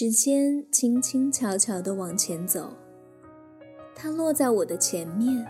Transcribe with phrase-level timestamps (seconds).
[0.00, 2.72] 时间轻轻巧巧地往前走，
[3.94, 5.46] 它落在我的前面，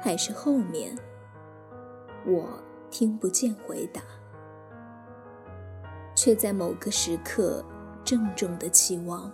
[0.00, 0.96] 还是后面？
[2.24, 2.48] 我
[2.90, 4.00] 听不见回答，
[6.16, 7.62] 却在某个时刻
[8.02, 9.30] 郑重地期望，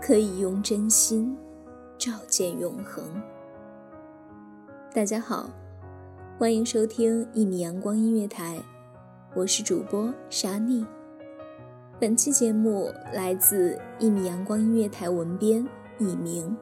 [0.00, 1.36] 可以用真心
[1.98, 3.04] 照见永恒。
[4.94, 5.50] 大家好，
[6.38, 8.58] 欢迎收听一米阳光音乐台，
[9.36, 10.86] 我是主播沙妮。
[12.00, 15.64] 本期节目来自一米阳光音乐台文编
[15.98, 16.56] 以明。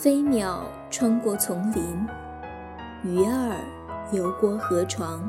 [0.00, 2.06] 飞鸟穿过丛林，
[3.02, 3.56] 鱼儿
[4.12, 5.28] 游过河床，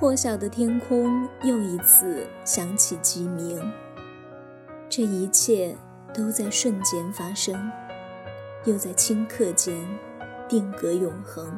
[0.00, 3.60] 破晓的天空又一次响起鸡鸣。
[4.88, 5.76] 这一切
[6.14, 7.70] 都在瞬间发生，
[8.64, 9.76] 又在顷刻间
[10.48, 11.54] 定格永恒。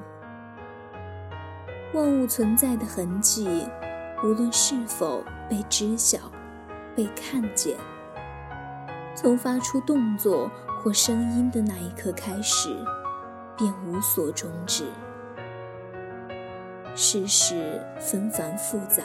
[1.92, 3.68] 万物存在的痕迹，
[4.24, 6.18] 无论是否被知晓、
[6.96, 7.76] 被看见，
[9.14, 10.50] 从发出动作。
[10.82, 12.76] 或声音的那一刻开始，
[13.56, 14.84] 便无所终止。
[16.94, 19.02] 世事纷繁复杂，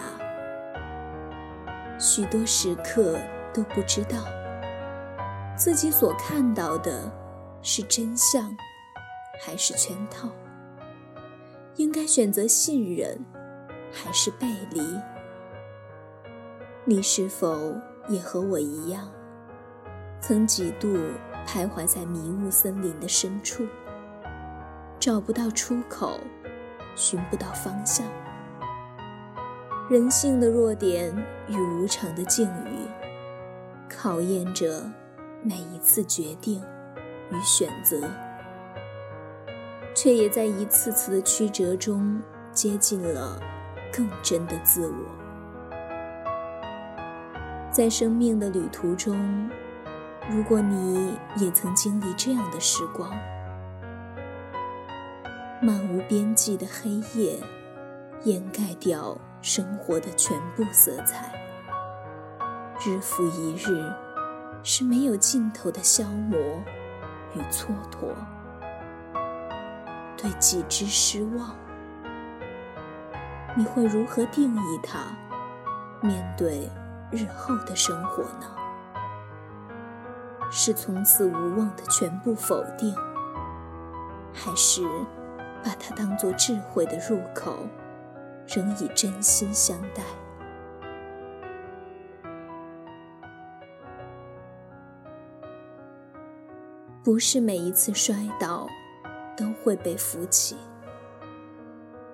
[1.98, 3.18] 许多时刻
[3.53, 4.25] 都不知道
[5.56, 7.09] 自己所看到的
[7.62, 8.53] 是真相
[9.42, 10.28] 还是圈套，
[11.78, 13.18] 应该选择信任
[13.90, 14.81] 还是背离。
[16.84, 17.74] 你是否
[18.09, 19.09] 也和我一样，
[20.22, 20.97] 曾几度？
[21.47, 23.66] 徘徊在迷雾森林的深处，
[25.00, 26.19] 找不到出口，
[26.96, 28.06] 寻不到方向。
[29.90, 31.12] 人性的弱点
[31.47, 32.85] 与无常的境遇，
[33.90, 34.84] 考验着
[35.41, 36.63] 每一次决定
[37.31, 38.00] 与选择，
[39.96, 43.41] 却也在一次次的曲折中接近了
[43.91, 44.94] 更真的自我。
[47.72, 49.50] 在生命的旅途中。
[50.32, 53.10] 如果你也曾经历这样的时光，
[55.60, 57.40] 漫无边际的黑夜
[58.26, 61.34] 掩盖掉生活的全部色彩，
[62.86, 63.92] 日复一日
[64.62, 66.38] 是没有尽头的消磨
[67.34, 68.14] 与蹉跎，
[70.16, 71.56] 对己之失望，
[73.58, 75.00] 你会如何定义它？
[76.02, 76.70] 面对
[77.12, 78.46] 日后的生活呢？
[80.51, 82.96] 是从此无望的全部否定，
[84.34, 84.81] 还是
[85.63, 87.68] 把它当作智慧的入口，
[88.48, 90.04] 仍以真心相待？
[97.04, 98.68] 不是每一次摔倒
[99.38, 100.57] 都会被扶起，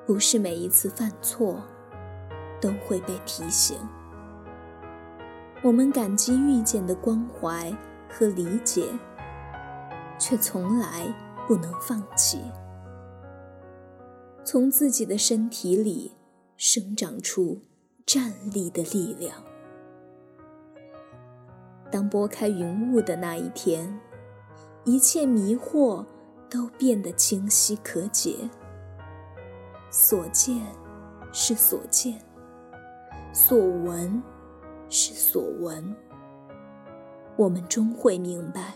[0.05, 1.61] 不是每一次犯错
[2.61, 3.77] 都会被提醒。
[5.63, 7.75] 我们感激遇见的关怀。
[8.09, 8.87] 和理解，
[10.17, 11.13] 却从来
[11.47, 12.41] 不能放弃。
[14.43, 16.13] 从自己的身体里
[16.55, 17.61] 生长出
[18.05, 19.43] 站立的力量。
[21.91, 23.99] 当拨开云雾的那一天，
[24.83, 26.05] 一切迷惑
[26.49, 28.49] 都变得清晰可解。
[29.89, 30.61] 所见
[31.31, 32.19] 是所见，
[33.33, 34.21] 所闻
[34.89, 35.95] 是所闻。
[37.35, 38.73] 我们终会明白，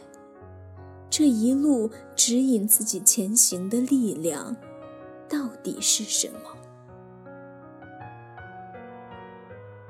[1.09, 4.55] 这一路指引自己前行的力量
[5.27, 6.39] 到底是什么。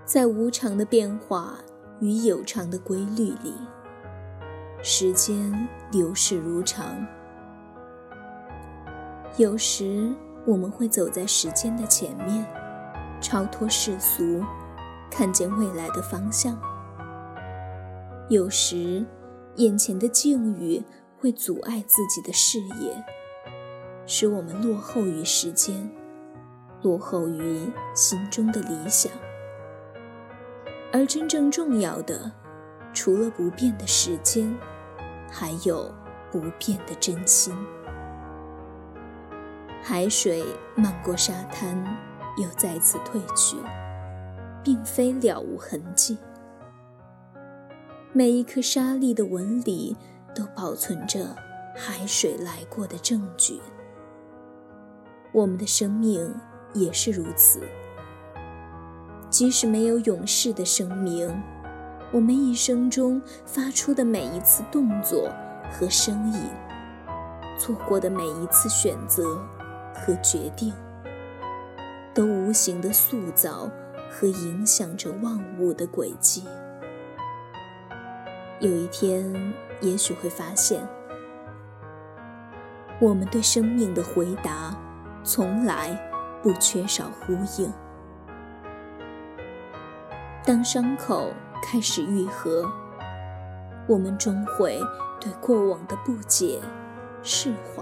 [0.06, 1.60] 在无常的变化
[2.00, 3.54] 与有常的规律里，
[4.82, 7.06] 时间流逝如常。
[9.38, 10.14] 有时。
[10.46, 12.44] 我们会走在时间的前面，
[13.22, 14.42] 超脱世俗，
[15.12, 16.58] 看见未来的方向。
[18.30, 19.04] 有时，
[19.56, 20.84] 眼前的境遇
[21.20, 23.04] 会阻碍自己的视野，
[24.06, 25.90] 使我们落后于时间，
[26.84, 27.60] 落后于
[27.96, 29.12] 心中的理想。
[30.94, 32.32] 而真正重要的，
[32.94, 34.56] 除了不变的时间，
[35.32, 35.92] 还有
[36.32, 37.52] 不变的真心。
[39.82, 40.46] 海水
[40.76, 41.84] 漫过沙滩，
[42.38, 43.58] 又再次退去，
[44.64, 46.16] 并非了无痕迹。
[48.12, 49.96] 每一颗沙粒的纹理
[50.36, 51.36] 都保存着
[51.76, 53.60] 海水来过的证据。
[55.32, 56.34] 我们的生命
[56.74, 57.62] 也是如此。
[59.30, 61.30] 即使没有永世的生命，
[62.12, 65.32] 我们一生中发出的每一次动作
[65.72, 66.40] 和声音，
[67.58, 69.24] 做过的每一次选择。
[70.02, 70.74] 和决定，
[72.14, 73.70] 都无形的塑造
[74.10, 76.46] 和影响着万物的轨迹。
[78.60, 80.86] 有一天，也许会发现，
[83.00, 84.76] 我们对生命的回答，
[85.24, 85.98] 从来
[86.44, 87.72] 不缺少呼应。
[90.44, 91.32] 当伤口
[91.64, 92.70] 开始愈合，
[93.88, 94.78] 我们终会
[95.22, 96.60] 对过往的不解
[97.24, 97.82] 释怀。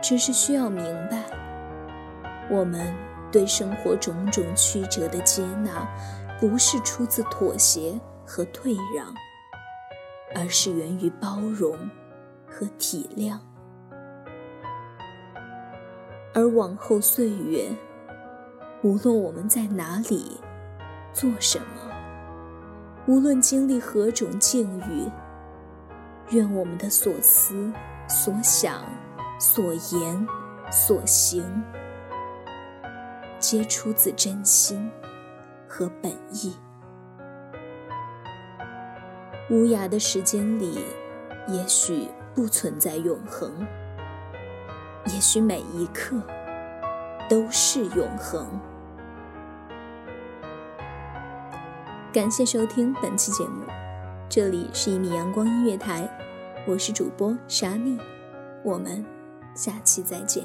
[0.00, 1.24] 只是需要明白，
[2.48, 2.94] 我们
[3.30, 5.86] 对生活种种曲折的接纳，
[6.40, 9.14] 不是出自妥协和退让，
[10.34, 11.76] 而是源于包容
[12.46, 13.38] 和体谅。
[16.34, 17.68] 而往后岁月，
[18.82, 20.40] 无论我们在哪里，
[21.12, 21.90] 做什么，
[23.06, 25.10] 无论经历何种境遇，
[26.30, 27.72] 愿我们的所思
[28.08, 28.84] 所想。
[29.38, 30.26] 所言
[30.70, 31.62] 所行，
[33.38, 34.90] 皆出自真心
[35.68, 36.54] 和本意。
[39.48, 40.78] 无涯的时间里，
[41.48, 43.66] 也许不存在永恒，
[45.06, 46.20] 也许每一刻
[47.28, 48.46] 都是永恒。
[52.12, 53.62] 感谢收听本期节目，
[54.28, 56.08] 这里是一米阳光音乐台，
[56.66, 57.98] 我是主播沙莉，
[58.62, 59.04] 我们。
[59.54, 60.44] 下期再见。